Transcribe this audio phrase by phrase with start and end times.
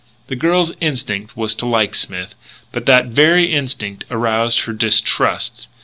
[0.29, 2.33] The girl's instinct was to like Smith,
[2.71, 5.67] but that very instinct aroused her distrust.